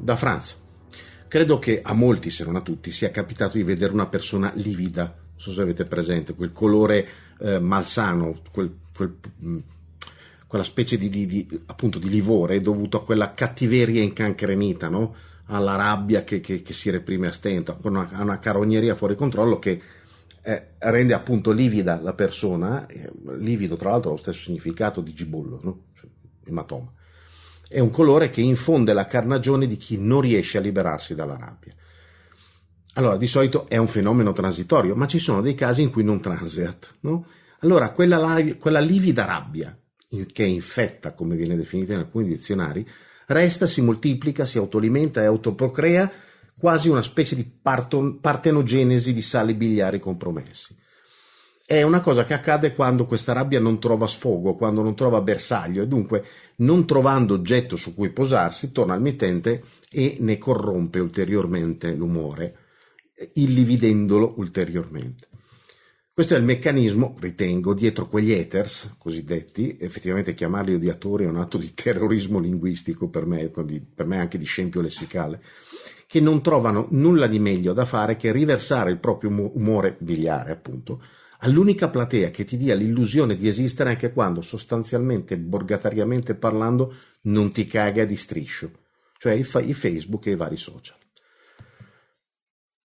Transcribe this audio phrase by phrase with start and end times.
[0.00, 0.58] da Franz.
[1.28, 5.02] Credo che a molti, se non a tutti, sia capitato di vedere una persona livida.
[5.04, 7.06] Non so se avete presente quel colore
[7.38, 9.58] eh, malsano, quel, quel, mh,
[10.46, 15.14] quella specie di, di, di, appunto, di livore dovuto a quella cattiveria incancrenita, no?
[15.46, 19.58] alla rabbia che, che, che, si reprime a stento, a una, una carogneria fuori controllo
[19.58, 19.80] che
[20.42, 25.12] eh, rende appunto livida la persona, eh, livido tra l'altro ha lo stesso significato di
[25.12, 25.82] gibollo, no?
[25.94, 26.08] cioè,
[26.44, 26.92] ematoma.
[27.72, 31.72] È un colore che infonde la carnagione di chi non riesce a liberarsi dalla rabbia.
[32.94, 36.20] Allora, di solito è un fenomeno transitorio, ma ci sono dei casi in cui non
[36.20, 36.96] transeat.
[37.02, 37.26] No?
[37.60, 39.78] Allora, quella, quella livida rabbia,
[40.32, 42.84] che infetta, come viene definita in alcuni dizionari,
[43.26, 46.10] resta, si moltiplica, si autoalimenta e autoprocrea
[46.58, 47.48] quasi una specie di
[48.20, 50.76] partenogenesi di sali biliari compromessi.
[51.70, 55.84] È una cosa che accade quando questa rabbia non trova sfogo, quando non trova bersaglio
[55.84, 56.24] e dunque,
[56.56, 62.56] non trovando oggetto su cui posarsi, torna al mittente e ne corrompe ulteriormente l'umore,
[63.34, 65.28] illividendolo ulteriormente.
[66.12, 71.56] Questo è il meccanismo, ritengo, dietro quegli haters cosiddetti, effettivamente chiamarli odiatori è un atto
[71.56, 75.40] di terrorismo linguistico per me, per me anche di scempio lessicale,
[76.08, 81.00] che non trovano nulla di meglio da fare che riversare il proprio umore biliare, appunto,
[81.40, 87.66] all'unica platea che ti dia l'illusione di esistere anche quando sostanzialmente, borgatariamente parlando, non ti
[87.66, 88.70] caga di striscio,
[89.18, 90.96] cioè i, i Facebook e i vari social.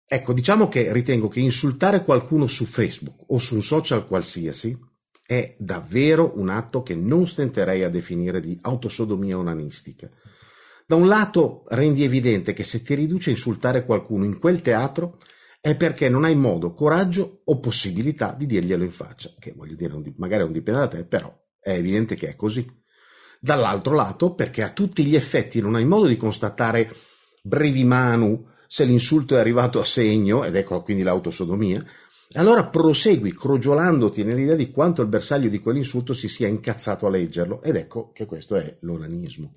[0.06, 4.78] Ecco, diciamo che ritengo che insultare qualcuno su Facebook o su un social qualsiasi
[5.26, 10.10] è davvero un atto che non stenterei a definire di autosodomia onanistica.
[10.86, 15.18] Da un lato rendi evidente che se ti riduce a insultare qualcuno in quel teatro
[15.66, 19.94] è perché non hai modo, coraggio o possibilità di dirglielo in faccia, che voglio dire,
[20.18, 22.70] magari non dipende da te, però è evidente che è così.
[23.40, 26.94] Dall'altro lato perché a tutti gli effetti non hai modo di constatare
[27.42, 31.82] brevi manu se l'insulto è arrivato a segno, ed ecco quindi l'autosodomia,
[32.34, 37.62] allora prosegui crogiolandoti nell'idea di quanto il bersaglio di quell'insulto si sia incazzato a leggerlo,
[37.62, 39.56] ed ecco che questo è l'onanismo.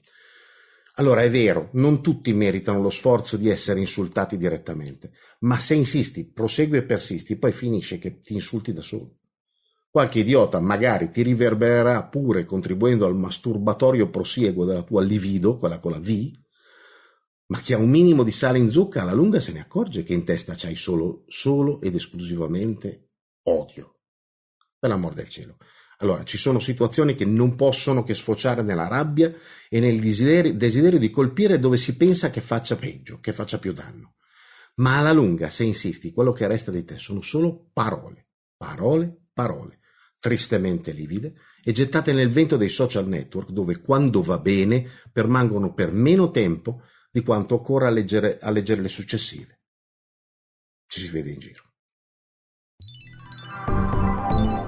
[0.99, 6.25] Allora è vero, non tutti meritano lo sforzo di essere insultati direttamente, ma se insisti,
[6.25, 9.19] prosegui e persisti, poi finisce che ti insulti da solo.
[9.91, 15.93] Qualche idiota magari ti riverbererà pure contribuendo al masturbatorio prosieguo della tua livido, quella con
[15.93, 16.31] la V,
[17.49, 20.15] ma chi ha un minimo di sale in zucca alla lunga se ne accorge che
[20.15, 23.11] in testa c'hai solo, solo ed esclusivamente
[23.43, 23.99] odio.
[24.79, 25.59] Per l'amor del cielo.
[25.99, 29.33] Allora, ci sono situazioni che non possono che sfociare nella rabbia
[29.69, 33.73] e nel desiderio, desiderio di colpire dove si pensa che faccia peggio, che faccia più
[33.73, 34.17] danno.
[34.77, 39.79] Ma alla lunga, se insisti, quello che resta di te sono solo parole, parole, parole,
[40.19, 41.35] tristemente livide
[41.65, 46.83] e gettate nel vento dei social network dove quando va bene permangono per meno tempo
[47.11, 49.61] di quanto occorra a leggere, a leggere le successive.
[50.87, 51.66] Ci si vede in giro.